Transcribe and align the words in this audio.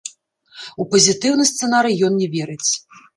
У 0.83 0.87
пазітыўны 0.93 1.43
сцэнарый 1.51 1.95
ён 2.09 2.13
не 2.23 2.27
верыць. 2.37 2.69